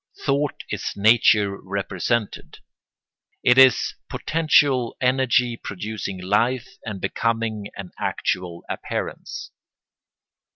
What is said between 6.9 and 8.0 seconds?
becoming an